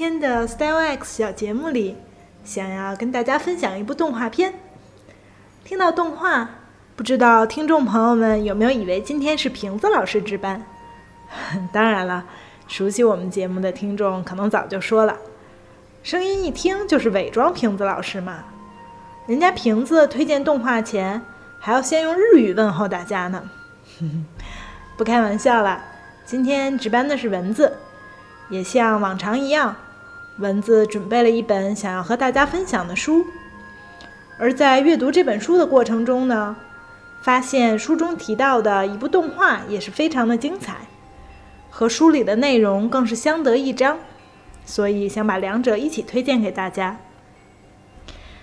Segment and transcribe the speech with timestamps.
[0.00, 1.94] 今天的 Style X 小节目里，
[2.42, 4.54] 想要跟大家分享一部动画片。
[5.62, 6.48] 听到动画，
[6.96, 10.64] 不知道听众朋友们有没有以为今天是瓶子老师值班？
[11.70, 12.24] 当然了，
[12.66, 15.18] 熟悉我们节目的听众可能早就说了，
[16.02, 18.44] 声音一听就是伪装瓶子老师嘛。
[19.26, 21.20] 人家瓶子推荐动画前，
[21.58, 23.50] 还要先用日语问候大家呢。
[24.96, 25.78] 不开玩笑了，
[26.24, 27.76] 今天值班的是蚊子。
[28.48, 29.76] 也像往常一样，
[30.38, 33.26] 蚊子准备了一本想要和大家分享的书。
[34.38, 36.56] 而在阅读这本书的过程中呢，
[37.22, 40.76] 发现书中提到的一部动画也是非常的精彩，
[41.68, 43.98] 和书里的内容更是相得益彰，
[44.64, 46.96] 所以想把两者一起推荐给大家。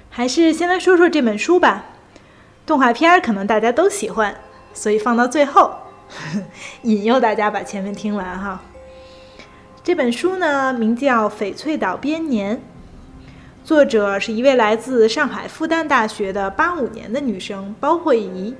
[0.09, 1.86] 还是先来说说这本书吧。
[2.66, 4.36] 动画片可能大家都喜欢，
[4.73, 5.73] 所以放到最后，
[6.83, 8.61] 引诱大家把前面听完哈。
[9.88, 12.57] 这本书呢，名叫《翡翠岛编年》，
[13.63, 18.53] 作者是一位来自上海复旦大学的八五年的女生包慧怡。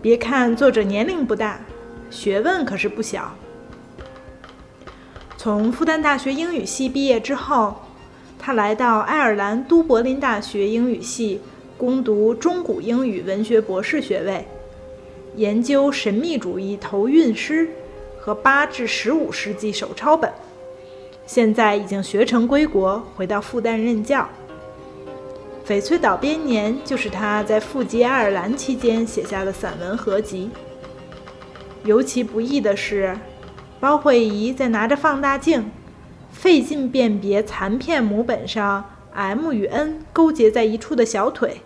[0.00, 1.58] 别看作者年龄不大，
[2.10, 3.34] 学问可是不小。
[5.36, 7.74] 从复旦大学英语系毕业之后，
[8.38, 11.40] 她来到爱尔兰都柏林大学英语系
[11.76, 14.46] 攻读中古英语文学博士学位，
[15.34, 17.68] 研究神秘主义头韵诗。
[18.24, 20.32] 和八至十五世纪手抄本，
[21.26, 24.26] 现在已经学成归国，回到复旦任教。
[25.68, 30.50] 《翡翠岛编年》就是他在赴吉爱尔兰期间写下的散文合集。
[31.84, 33.14] 尤其不易的是，
[33.78, 35.70] 包慧仪在拿着放大镜，
[36.32, 38.82] 费劲辨别残片母本上
[39.12, 41.60] M 与 N 勾结在一处的小腿，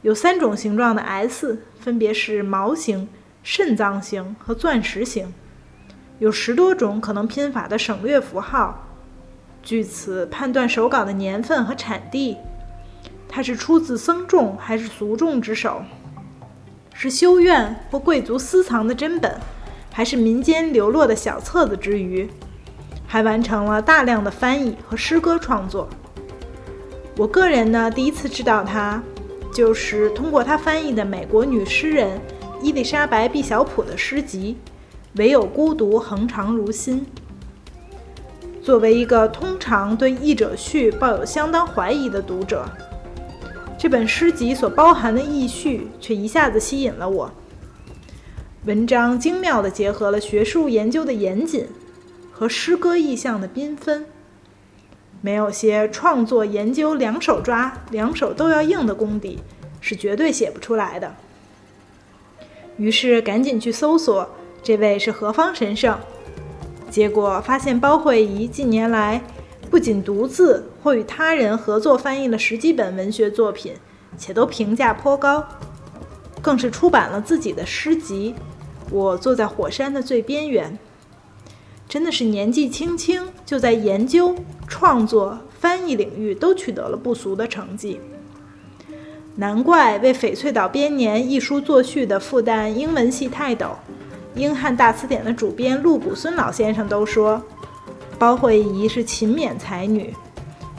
[0.00, 3.06] 有三种形状的 S，分别是毛形、
[3.42, 5.30] 肾脏形和钻石形。
[6.18, 8.86] 有十多种可能拼法的省略符号，
[9.62, 12.36] 据此判断手稿的年份和产地。
[13.28, 15.82] 它是出自僧众还是俗众之手？
[16.92, 19.34] 是修院或贵族私藏的珍本，
[19.90, 22.28] 还是民间流落的小册子之余？
[23.06, 25.88] 还完成了大量的翻译和诗歌创作。
[27.16, 29.02] 我个人呢，第一次知道他，
[29.52, 32.20] 就是通过他翻译的美国女诗人
[32.62, 34.56] 伊丽莎白·毕晓普的诗集。
[35.16, 37.04] 唯有孤独恒长如新。
[38.62, 42.64] 作为一个通常对译者序抱有相当怀疑的读者，
[43.76, 47.30] 这本诗集所包含的意序却一下子吸引了我。
[48.64, 51.66] 文章精妙地结合了学术研究的严谨
[52.30, 54.06] 和诗歌意象的缤纷，
[55.20, 59.40] 没有些创作研究两手抓、两手都要硬的功底，
[59.80, 61.16] 是绝对写不出来的。
[62.76, 64.30] 于是赶紧去搜索。
[64.62, 65.98] 这位是何方神圣？
[66.88, 69.20] 结果发现包慧仪近年来
[69.70, 73.72] 不仅独自或与他人合作翻译了十几本文学作品，
[74.16, 75.44] 且都评价颇高，
[76.40, 78.34] 更是出版了自己的诗集
[78.94, 80.72] 《我坐在火山的最边缘》。
[81.88, 84.36] 真的是年纪轻轻就在研究、
[84.68, 88.00] 创作、翻译领域都取得了不俗的成绩。
[89.36, 93.76] 难怪为《翡翠岛编年》一书作序的复旦英文系泰斗。
[94.34, 97.42] 英汉大词典的主编陆谷孙老先生都说，
[98.18, 100.14] 包慧仪是勤勉才女，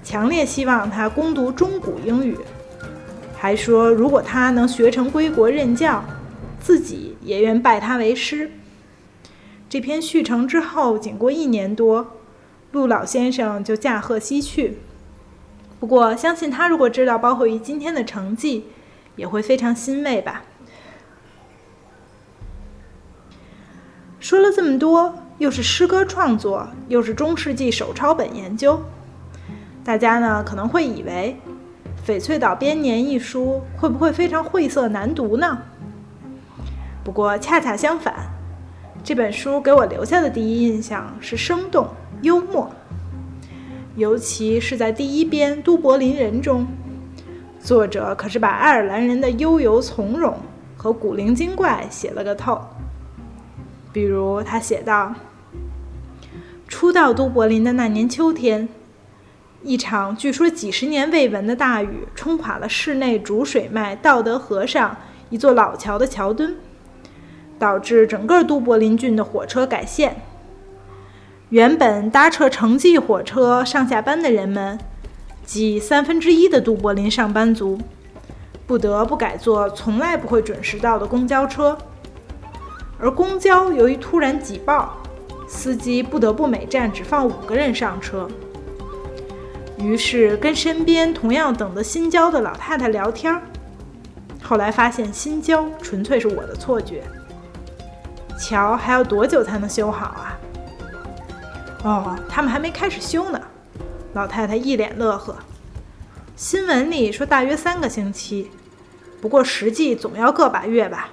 [0.03, 2.38] 强烈希望她攻读中古英语，
[3.38, 6.03] 还说如果她能学成归国任教，
[6.59, 8.50] 自己也愿拜她为师。
[9.69, 12.13] 这篇续成之后，仅过一年多，
[12.72, 14.80] 陆老先生就驾鹤西去。
[15.80, 18.66] 不过，相信他如果知道包慧仪今天的成绩，
[19.16, 20.44] 也会非常欣慰吧。
[24.24, 28.81] 说了这么多，又是诗歌创作，又是中世纪手抄本研究，
[29.84, 31.38] 大家呢可能会以为
[32.10, 35.58] 《翡翠岛编年》一书会不会非常晦涩难读呢？
[37.04, 38.16] 不过恰恰相反，
[39.04, 41.86] 这本书给我留下的第一印象是生动
[42.22, 42.72] 幽默，
[43.98, 46.66] 尤其是在第一编《都柏林人》中，
[47.60, 50.34] 作者可是把爱尔兰人的悠游从容
[50.78, 52.62] 和古灵精怪写了个透。
[53.94, 55.13] 比如他写道
[56.68, 58.68] ：“初到都柏林的那年秋天，
[59.62, 64.98] 一场据说几十年未闻的大雨冲垮了市内主水脉道德河上
[65.30, 66.57] 一座老桥的桥墩，
[67.60, 70.18] 导致整个都柏林郡的火车改线。
[71.50, 74.80] 原本搭乘城际火车上下班的人们，
[75.45, 77.80] 即三分之一的都柏林上班族，
[78.66, 81.78] 不得不改坐从来不会准时到的公交车。
[83.04, 84.98] 而公交由于突然挤爆，
[85.46, 88.30] 司机不得不每站只放五个人上车。
[89.78, 93.42] 于是跟身边同样等的新交的老太太聊天
[94.42, 97.04] 后来发现新交纯粹是我的错觉。
[98.40, 100.40] 桥还要多久才能修好啊？
[101.84, 103.42] 哦，他们还没开始修呢。
[104.14, 105.36] 老太太一脸乐呵。
[106.38, 108.50] 新闻里说大约三个星期，
[109.20, 111.10] 不过实际总要个把月吧。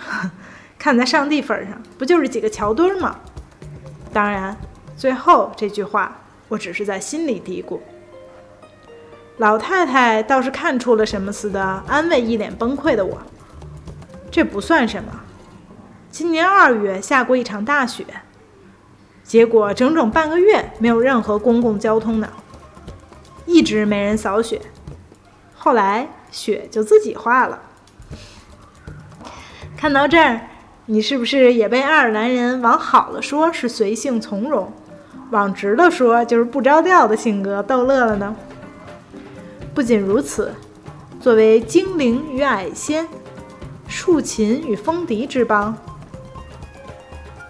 [0.80, 3.14] 看在上帝份上，不就是几个桥墩吗？
[4.14, 4.56] 当然，
[4.96, 6.16] 最后这句话
[6.48, 7.78] 我只是在心里嘀咕。
[9.36, 13.18] 老太太倒是看出了什么似的，安慰一脸崩溃的我
[14.32, 15.20] ：“这不算什么。
[16.10, 18.06] 今年二月下过一场大雪，
[19.22, 22.30] 结果整整半个月没有任何公共交通呢，
[23.44, 24.62] 一直没人扫雪。
[25.54, 27.60] 后来雪就自己化了。”
[29.76, 30.40] 看到这儿。
[30.92, 34.72] 你是不是也被爱尔兰人往好了说是随性从容，
[35.30, 38.34] 往直了说就是不着调的性格逗乐了呢？
[39.72, 40.52] 不仅如此，
[41.20, 43.06] 作为精灵与矮仙、
[43.86, 45.78] 竖琴与风笛之邦，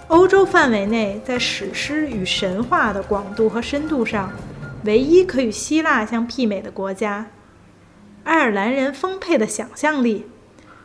[0.09, 4.31] 欧洲范围内在史诗与神话的广度和深度上，
[4.85, 7.25] 唯一可与希腊相媲美的国家，
[8.23, 10.27] 爱尔兰人丰沛的想象力。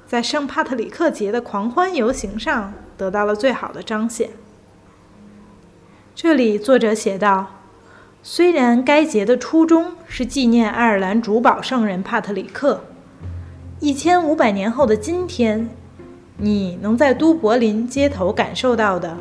[0.07, 4.29] 在圣帕特里克节的狂欢游行上得到了最好的彰显。
[6.13, 7.47] 这里作者写道
[8.21, 12.85] ：“虽然该节的初衷是纪念爱尔兰主保圣人帕特里克，
[13.79, 15.69] 一千五百年后的今天，
[16.37, 19.17] 你能在都柏林街头感受到的，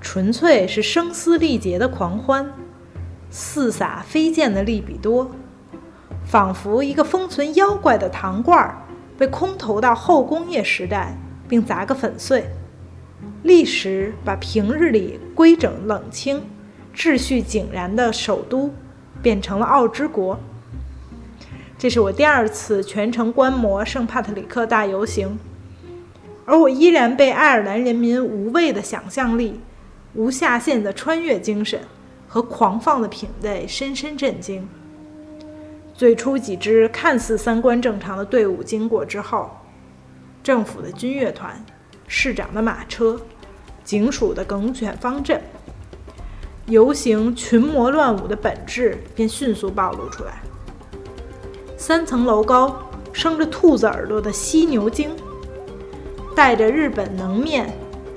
[0.00, 2.52] 纯粹是声嘶力竭的狂欢，
[3.30, 5.32] 四洒飞溅的利比多，
[6.24, 8.78] 仿佛一个封存妖怪的糖罐儿。”
[9.20, 11.14] 被空投到后工业时代，
[11.46, 12.46] 并砸个粉碎。
[13.42, 16.42] 历史把平日里规整冷清、
[16.96, 18.72] 秩序井然的首都，
[19.20, 20.40] 变成了奥之国。
[21.76, 25.38] 这是我第二次全程观摩圣帕特里克大游行，
[26.46, 29.60] 而我依然被爱尔兰人民无畏的想象力、
[30.14, 31.78] 无下限的穿越精神
[32.26, 34.66] 和狂放的品味深深震惊。
[36.00, 39.50] 最初几支看似三观正常的队伍经过之后，
[40.42, 41.62] 政府的军乐团、
[42.08, 43.20] 市长的马车、
[43.84, 45.38] 警署的梗犬方阵，
[46.64, 50.40] 游行群魔乱舞的本质便迅速暴露出来。
[51.76, 52.80] 三层楼高、
[53.12, 55.10] 生着兔子耳朵的犀牛精，
[56.34, 57.70] 戴着日本能面、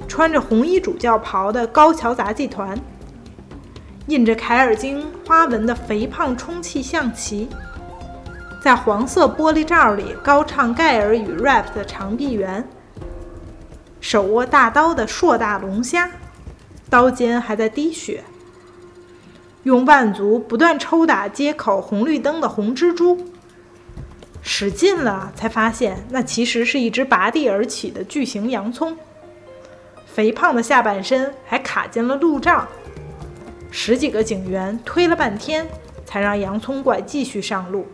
[0.07, 2.79] 穿着红衣主教袍的高桥杂技团，
[4.07, 7.50] 印着凯尔经花纹的肥胖充气象棋。
[8.63, 12.65] 在黄色玻璃罩里高唱盖尔语 rap 的长臂猿，
[14.00, 16.10] 手握大刀的硕大龙虾，
[16.89, 18.24] 刀尖还在滴血。
[19.63, 23.27] 用腕足不断抽打街口红绿灯的红蜘蛛，
[24.41, 28.98] 使劲了才发现那其实是一只拔地而起的巨型洋葱，
[30.05, 32.65] 肥胖的下半身还卡进了路障。
[33.72, 35.67] 十几个警员推了半天，
[36.05, 37.86] 才让洋葱怪继续上路。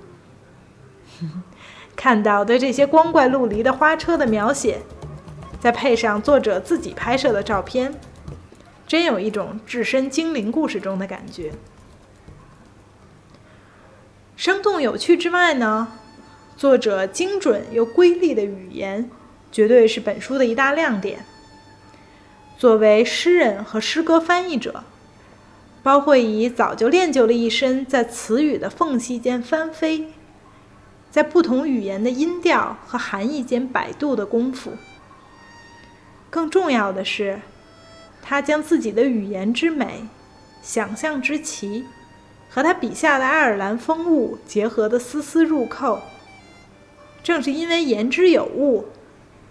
[1.95, 4.81] 看到对这些光怪陆离的花车的描写，
[5.59, 7.93] 再配上作者自己拍摄的照片，
[8.87, 11.51] 真有一种置身精灵故事中的感觉。
[14.37, 15.89] 生动有趣之外呢，
[16.55, 19.11] 作者精准又瑰丽的语言，
[19.51, 21.25] 绝对是本书的一大亮点。
[22.57, 24.85] 作为诗人和诗歌翻译者，
[25.83, 30.13] 包慧仪早就练就了一身在词语的缝隙间翻飞。
[31.11, 34.73] 在不同语言的音调和含义间摆渡的功夫。
[36.29, 37.39] 更重要的是，
[38.21, 40.07] 他将自己的语言之美、
[40.61, 41.85] 想象之奇，
[42.49, 45.99] 和他笔下的爱尔兰风物结合的丝丝入扣。
[47.23, 48.85] 正是因为言之有物，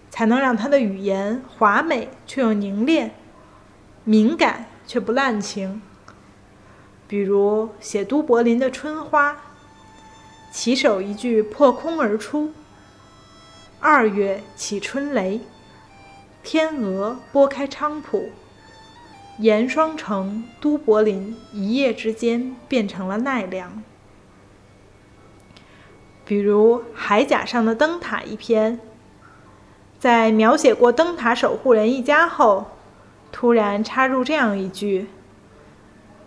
[0.09, 3.11] 才能让他的语言华美却又凝练，
[4.05, 5.81] 敏感却不滥情。
[7.07, 9.35] 比如写都柏林的春花。
[10.51, 12.51] 起手一句破空而出。
[13.79, 15.39] 二月起春雷，
[16.43, 18.29] 天鹅拨开菖蒲，
[19.37, 23.81] 盐霜城都柏林一夜之间变成了奈良。
[26.25, 28.79] 比如《海甲上的灯塔》一篇，
[29.97, 32.67] 在描写过灯塔守护人一家后，
[33.31, 35.07] 突然插入这样一句：“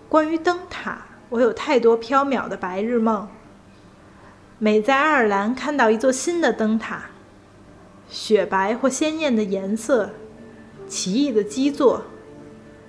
[0.09, 3.29] 关于灯塔，我有太多缥缈的白日梦。
[4.65, 7.07] 每在爱尔兰看到一座新的灯塔，
[8.09, 10.11] 雪白或鲜艳的颜色，
[10.87, 12.05] 奇异的基座，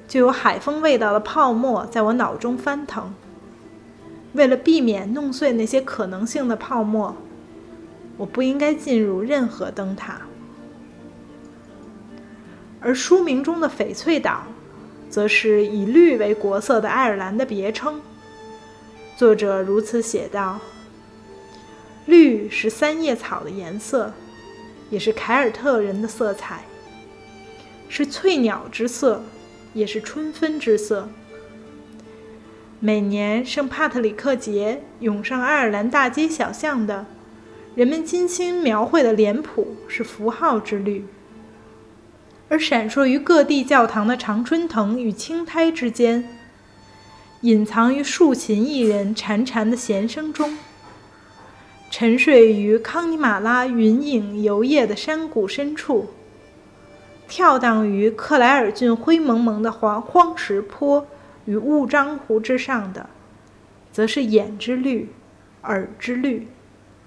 [0.07, 3.11] 就有海风味道的泡沫在我脑中翻腾。”
[4.33, 7.15] 为了避免弄碎那些可能性的泡沫，
[8.17, 10.21] 我不应该进入任何灯塔。
[12.81, 14.43] 而书名中的翡翠岛，
[15.09, 17.99] 则是以绿为国色的爱尔兰的别称。
[19.17, 20.59] 作者如此写道
[22.05, 24.13] ：“绿是三叶草的颜色，
[24.89, 26.65] 也是凯尔特人的色彩，
[27.87, 29.23] 是翠鸟之色，
[29.73, 31.09] 也是春分之色。”
[32.81, 37.05] 每年圣帕特里克节涌上爱尔兰大街小巷的，
[37.75, 41.05] 人们精心描绘的脸谱是符号之绿，
[42.49, 46.27] 而闪烁于各地教堂的常春藤与青苔之间，
[47.39, 50.57] 隐藏于竖琴艺人潺潺的弦声中，
[51.95, 56.07] 沉睡于康尼玛拉云影游曳的山谷深处，
[57.27, 61.05] 跳荡于克莱尔郡灰蒙蒙的黄荒石坡。
[61.45, 63.07] 与雾张湖之上的，
[63.91, 65.07] 则是眼之绿、
[65.61, 66.47] 耳之绿、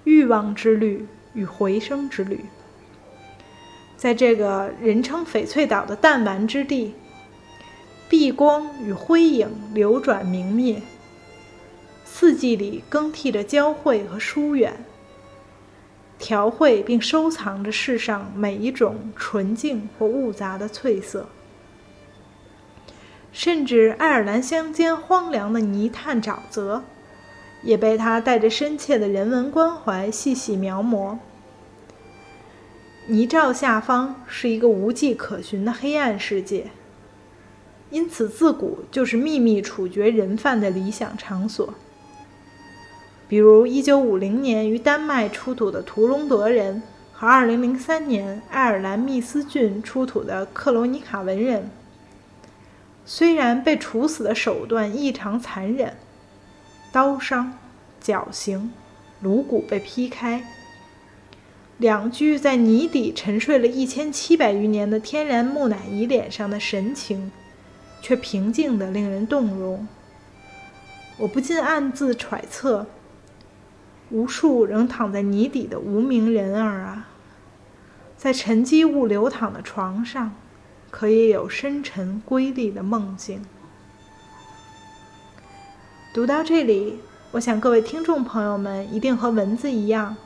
[0.05, 2.39] 欲望之绿与回声之绿。
[3.97, 6.95] 在这个人称翡翠岛的弹丸之地，
[8.09, 10.81] 碧光与灰影流转明灭，
[12.19, 14.73] 四季里更替着交汇和疏远，
[16.19, 21.29] 调绘并收藏着世上每一种纯净或雾杂的翠色。
[23.33, 26.85] 甚至爱尔兰乡间荒凉的泥炭沼泽，
[27.63, 31.19] 也被他带着深切的人文关怀细细描摹。
[33.09, 36.69] 泥沼下方是一个无迹可寻的黑暗世界，
[37.91, 41.75] 因此自古就是秘密处决人犯的理想场所。
[43.29, 51.71] 比如1950年于丹麦出土的图隆德人和2003年爱尔兰密斯郡出土的克罗尼卡文人。
[53.05, 55.97] 虽然被处死的手段异常残忍，
[56.93, 57.57] 刀伤、
[58.01, 58.73] 绞刑、
[59.21, 60.45] 颅骨被劈开，
[61.79, 67.31] 两具在泥底沉睡了一千七百余年的天然木乃伊脸上的神情，
[68.03, 69.87] 却平静得令人动容。
[71.19, 72.87] 我不禁暗自揣测：
[74.11, 77.09] 无数仍躺在泥底的无名人儿啊，
[78.17, 80.33] 在沉积物流淌的床上。
[80.89, 83.45] 可也有深沉瑰丽的梦境。
[86.15, 87.01] 读到这里，
[87.33, 90.17] 我想各位听众朋友们一定和文字一样，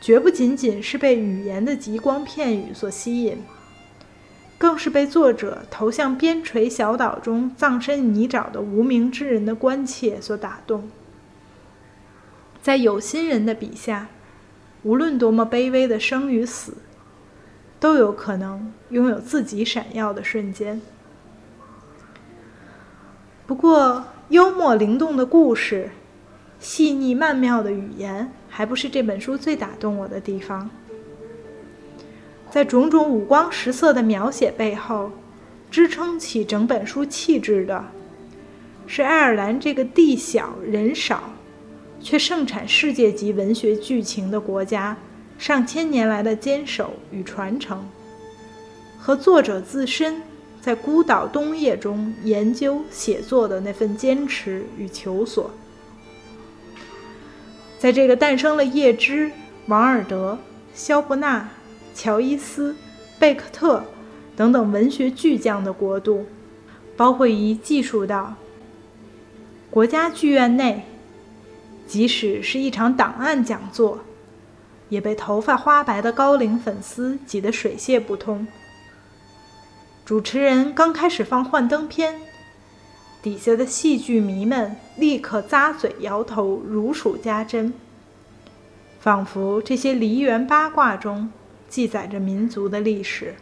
[0.00, 3.42] 绝不仅仅是被语言的极光片语所吸引，
[4.56, 10.88] 更是被作者投向边陲小岛中葬身泥沼的无名之人的关切所打动。
[12.62, 14.08] 在有心人的笔下，
[14.84, 16.78] 无论多么卑微的生与死。
[17.80, 20.80] 都有可能拥有自己闪耀的瞬间。
[23.44, 25.90] 不过，幽默灵动的故事、
[26.60, 30.70] 细腻曼妙的语言，还不是这本书最打动我的地方。
[32.50, 35.10] 在种种五光十色的描写背后，
[35.68, 37.86] 支撑起整本书气质的，
[38.86, 41.31] 是爱尔兰这个地小人少，
[42.02, 44.96] 却盛产世界级文学剧情的国家。
[45.38, 47.84] 上千年来的坚守与传承，
[48.96, 50.22] 和作者自身
[50.60, 55.50] 在孤岛冬夜中研究写作的那份坚持与求索，
[57.80, 59.32] 在这个诞生了叶芝、
[59.66, 60.38] 王尔德、
[60.72, 61.48] 肖伯纳、
[61.92, 62.76] 乔伊斯、
[63.18, 63.82] 贝克特
[64.36, 66.26] 等等文学巨匠的国度，
[66.96, 68.36] 包括仪记述到：
[69.68, 70.84] 国家剧院内，
[71.86, 74.00] 即使是一场档案讲座。
[74.88, 78.46] 也被头发花白的高龄粉丝挤得水泄不通。
[80.04, 82.20] 主持人刚开始放幻灯片，
[83.22, 87.72] 底下的戏剧迷们立刻咂嘴摇头，如数家珍，
[89.00, 91.32] 仿佛这些梨园八卦中
[91.70, 93.34] 记载着民族的历史。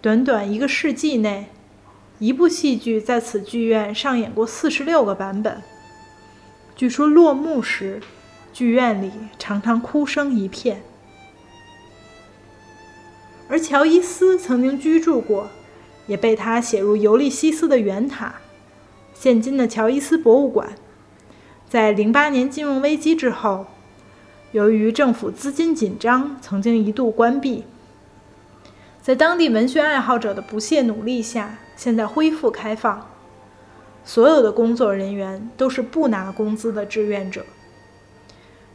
[0.00, 1.50] 短短一个世纪内，
[2.18, 5.62] 一部戏剧在此剧院上演过四十六个版本。
[6.76, 8.00] 据说落幕时。
[8.52, 10.80] 剧院里常常哭声一片，
[13.48, 15.50] 而乔伊斯曾经居住过，
[16.06, 18.36] 也被他写入尤利西斯的圆塔，
[19.12, 20.76] 现今的乔伊斯博物馆。
[21.68, 23.66] 在零八年金融危机之后，
[24.52, 27.64] 由于政府资金紧张，曾经一度关闭。
[29.02, 33.10] 在当地文学爱好者的不懈努力下，现在恢复开放。
[34.04, 37.44] 所有的工作人员都是不拿工资的志愿者。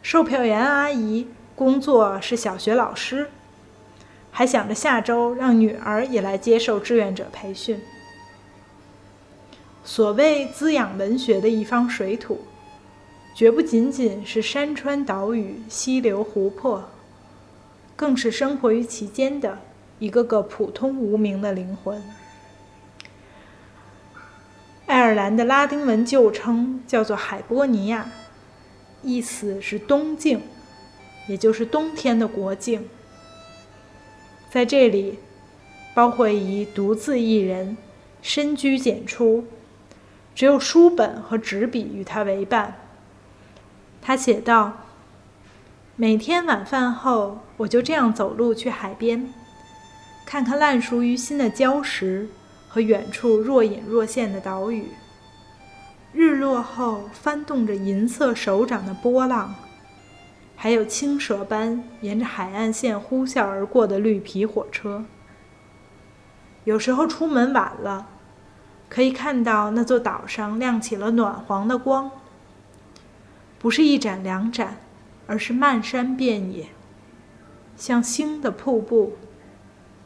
[0.02, 3.30] 售票员阿姨工作是小学老师，
[4.32, 7.80] 还想着下周让女儿也来接受志愿者培训。
[9.84, 12.40] 所谓滋养文学的一方水土，
[13.36, 16.84] 绝不仅仅是山川岛屿、溪流湖泊，
[17.96, 19.60] 更是生活于其间的
[20.00, 22.02] 一个个普通无名的灵魂。
[24.90, 28.10] 爱尔兰的拉丁文旧称叫做海波尼亚，
[29.04, 30.42] 意思是东境，
[31.28, 32.90] 也就是冬天的国境。
[34.50, 35.20] 在这里，
[35.94, 37.78] 包惠仪独自一人，
[38.24, 39.46] 深居简出，
[40.34, 42.80] 只有书本和纸笔与他为伴。
[44.02, 44.86] 他写道
[45.96, 49.32] ：“每天晚饭后，我就这样走路去海边，
[50.26, 52.30] 看看烂熟于心的礁石。”
[52.70, 54.86] 和远处若隐若现的岛屿，
[56.14, 59.56] 日落后翻动着银色手掌的波浪，
[60.56, 65.04] 还有青蛇般沿着海岸线呼啸而过的绿皮火车。
[66.64, 68.08] 有时候出门晚了，
[68.88, 72.12] 可以看到那座岛上亮起了暖黄的光，
[73.58, 74.78] 不是一盏两盏，
[75.26, 76.68] 而是漫山遍野，
[77.76, 79.18] 像星的瀑布。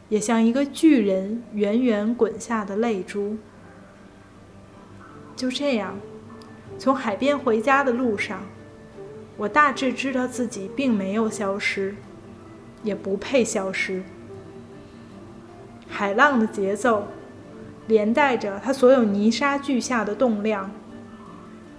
[0.08, 3.36] 也像一个巨人远远滚下的泪珠。
[5.34, 5.96] 就这样，
[6.78, 8.42] 从海边回家的路上，
[9.36, 11.96] 我大致知道自己并没有消失，
[12.82, 14.02] 也不配消失。
[15.88, 17.08] 海浪的节奏，
[17.86, 20.70] 连带着它所有泥沙俱下的动量，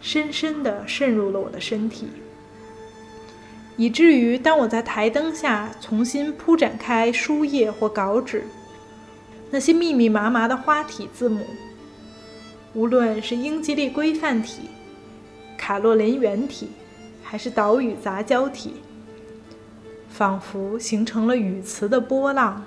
[0.02, 2.10] 深深地渗入了我的身体。
[3.78, 8.46] 以至于当我在台灯下重新铺展开书页或稿纸，
[9.52, 11.46] 那些密密麻麻的花体字母，
[12.74, 14.70] 无论是英吉利规范体、
[15.58, 16.70] 卡洛琳圆体，
[17.22, 18.76] 还是岛屿杂交体，
[20.10, 22.64] 仿佛形成了语词的波浪，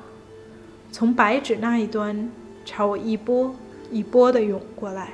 [0.92, 2.30] 从白纸那一端
[2.66, 3.54] 朝我一波
[3.90, 5.12] 一波地涌过来。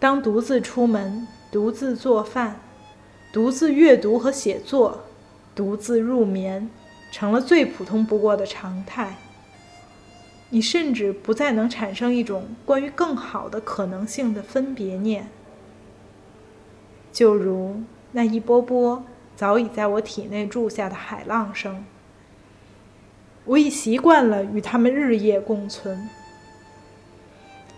[0.00, 2.60] 当独自出门，独自做饭。
[3.34, 5.02] 独自阅读和写作，
[5.56, 6.70] 独自入眠，
[7.10, 9.16] 成了最普通不过的常态。
[10.50, 15.26] 你甚至不再能产生一种关于更好的可能性的分别念，
[17.12, 21.84] 就如那一波波早已在我体内住下的海浪声。
[23.46, 26.08] 我已习惯了与他们日夜共存。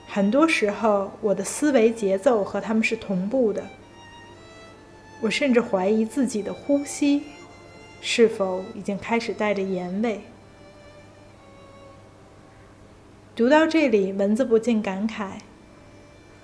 [0.06, 3.64] 很多时候，我的思维节奏和他们是同步的。
[5.22, 7.22] 我甚至怀疑自己的呼吸
[8.02, 10.20] 是否已经开始带着盐味。
[13.34, 15.38] 读到这里，蚊子不禁感慨：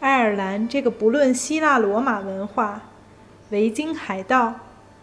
[0.00, 2.82] 爱尔兰这个不论希腊罗马文化、
[3.50, 4.54] 维京海盗，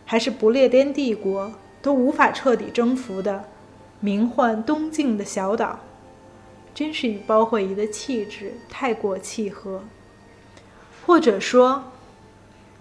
[0.05, 1.51] 还是不列颠帝国
[1.81, 3.45] 都无法彻底征服的
[3.99, 5.79] 名唤东境的小岛，
[6.73, 9.83] 真是与包惠仪的气质太过契合，
[11.05, 11.83] 或者说。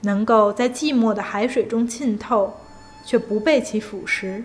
[0.03, 2.55] 能够在寂寞的海水中浸透，
[3.05, 4.43] 却不被其腐蚀；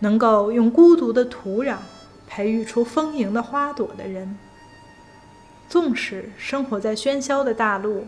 [0.00, 1.76] 能够用孤独的土壤
[2.26, 4.36] 培育出丰盈的花朵的人，
[5.68, 8.06] 纵使生活在喧嚣的大陆，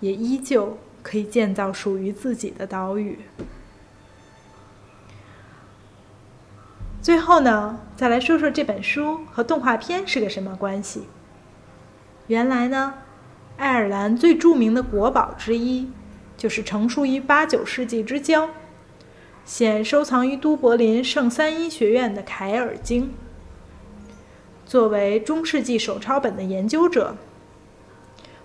[0.00, 3.18] 也依旧可以建造属于自己的岛屿。
[7.02, 11.04] 最后呢，再来说说这本书和动画片是个什么关系？
[12.26, 12.94] 原来呢。
[13.56, 15.90] 爱尔兰最著名的国宝之一，
[16.36, 18.50] 就是成书于八九世纪之交，
[19.46, 23.04] 现收藏于都柏林圣三一学院的《凯尔经》。
[24.66, 27.16] 作为中世纪手抄本的研究者，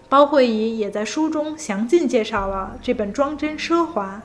[0.07, 4.21] 包惠仪也在书中详尽介绍了这本装帧奢华、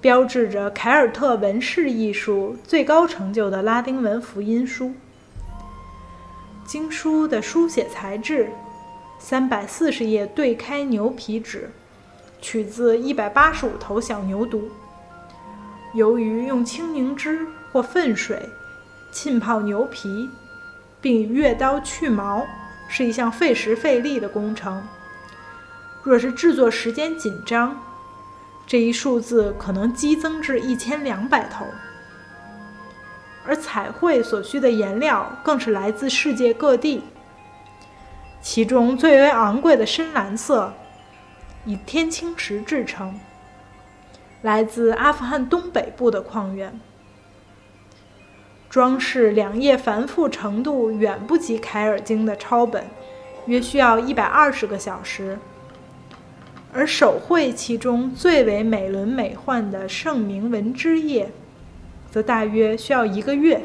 [0.00, 4.92] 标志着凯尔特纹饰艺术最高成就的拉丁文福音书。
[6.64, 8.50] 经书的书写材质。
[9.26, 11.70] 三百四十页对开牛皮纸，
[12.42, 14.64] 取自一百八十五头小牛犊。
[15.94, 18.46] 由于用青柠汁或粪水
[19.10, 20.28] 浸泡牛皮，
[21.00, 22.46] 并以月刀去毛，
[22.86, 24.86] 是一项费时费力的工程。
[26.02, 27.74] 若是制作时间紧张，
[28.66, 31.64] 这一数字可能激增至一千两百头。
[33.46, 37.02] 而彩绘所需的颜料更是来自世界各地。
[38.44, 40.74] 其中最为昂贵的深蓝色，
[41.64, 43.18] 以天青石制成，
[44.42, 46.78] 来自阿富汗东北部的矿源。
[48.68, 52.84] 装饰两页繁复程度远不及凯尔经的抄本，
[53.46, 55.38] 约需要一百二十个小时。
[56.70, 61.30] 而手绘其中最为美轮美奂的圣铭文之页，
[62.10, 63.62] 则大约需要一个月。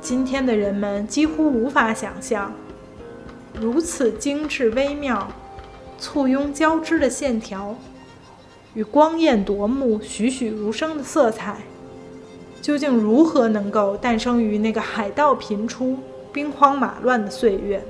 [0.00, 2.52] 今天的人们几乎无法想象，
[3.60, 5.30] 如此精致微妙、
[5.98, 7.76] 簇拥交织的线条，
[8.72, 11.58] 与光艳夺目、栩栩如生的色彩。
[12.62, 15.98] 究竟如何能够诞生于那个海盗频出、
[16.32, 17.84] 兵荒马乱的岁月？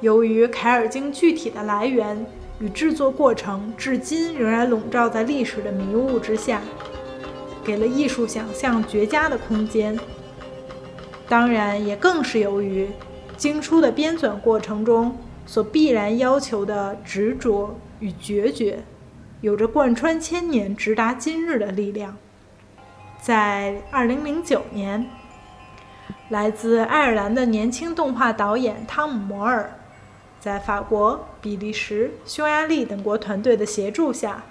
[0.00, 2.24] 由于凯尔经具体的来源
[2.60, 6.62] 与制作过程至今仍然笼罩在历史的迷雾之下，
[7.64, 9.98] 给了艺术想象绝佳的空间。
[11.28, 12.88] 当然，也更是由于
[13.40, 18.84] 经书的编纂过程中所必然要求的执着与决绝，
[19.40, 22.18] 有着贯穿千年、直达今日的力量。
[23.18, 25.06] 在2009年，
[26.28, 29.72] 来自爱尔兰的年轻动画导演汤姆·摩尔，
[30.38, 34.44] 在法国、比利时、匈牙利等国团队的协助下，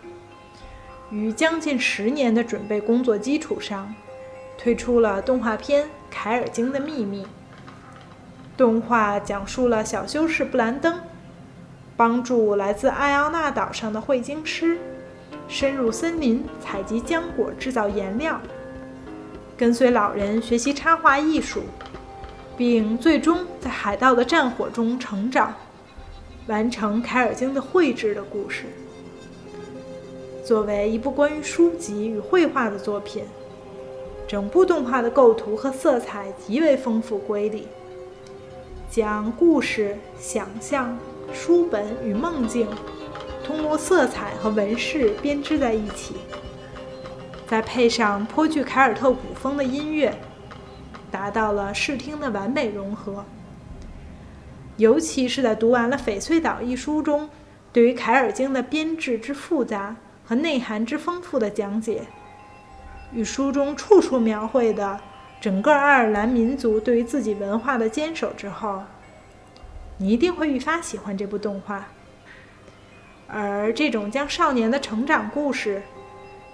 [1.12, 3.94] 于将近十年的准备工作基础上，
[4.58, 7.22] 推出了动画片《凯尔经的秘密》。
[8.60, 11.00] 动画讲述了小修士布兰登
[11.96, 14.78] 帮助来自艾奥纳岛上的绘经师
[15.48, 18.38] 深入森林采集浆果，制造颜料。
[19.56, 21.62] 跟随老人学习插画艺术，
[22.58, 25.54] 并最终在海盗的战火中成长，
[26.48, 28.66] 完成凯尔经的绘制的故事。
[30.44, 33.24] 作为一部关于书籍与绘画的作品，
[34.28, 37.66] 整部动画的构图和色彩极为丰富瑰丽，
[38.90, 40.98] 将故事、想象、
[41.32, 42.68] 书本与梦境
[43.46, 46.16] 通过色彩和纹饰编织在一起。
[47.48, 50.16] 再配上颇具凯尔特古风的音乐，
[51.12, 53.26] 达到了视听的完美融合。
[54.78, 57.30] 尤其是在读完了《翡翠岛》一书中，
[57.74, 62.04] 对于凯尔经的编制之复杂和内涵之丰富的讲解，
[63.14, 65.00] 与书中处处描绘的
[65.42, 68.84] 整个爱尔兰民族对于自己文化的坚守之后，
[69.98, 71.88] 你一定会愈发喜欢这部动画。
[73.28, 75.82] 而这种将少年的成长故事，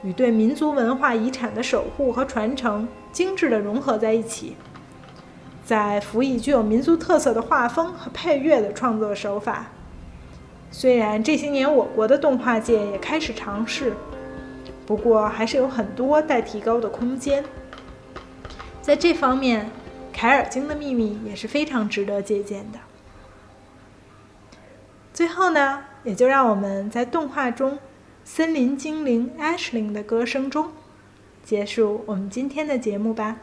[0.03, 4.55] 与对民族文化遗产的守护和传承精致地融合在一起，
[5.63, 9.65] 再辅以具有民族特色的画风和配乐的创作手法。
[10.69, 13.93] 虽然这些年我国的动画界也开始尝试，
[14.85, 17.43] 不过还是有很多待提高的空间。
[18.85, 19.65] 在这方面，
[20.13, 22.77] 《凯尔经的秘密》也是非常值得借鉴的。
[25.11, 27.79] 最后呢，也就让我们在动画中。
[28.23, 30.71] 森林精灵 Ashling 的歌声中，
[31.43, 33.37] 结束我们今天的节目吧。